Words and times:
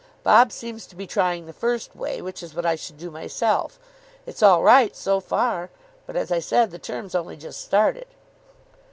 Bob 0.23 0.51
seems 0.51 0.87
to 0.87 0.95
be 0.95 1.05
trying 1.05 1.45
the 1.45 1.53
first 1.53 1.95
way, 1.95 2.23
which 2.23 2.41
is 2.41 2.55
what 2.55 2.65
I 2.65 2.73
should 2.73 2.97
do 2.97 3.11
myself. 3.11 3.77
It's 4.25 4.41
all 4.41 4.63
right, 4.63 4.95
so 4.95 5.19
far, 5.19 5.69
but, 6.07 6.15
as 6.15 6.31
I 6.31 6.39
said, 6.39 6.71
the 6.71 6.79
term's 6.79 7.13
only 7.13 7.37
just 7.37 7.61
started." 7.61 8.07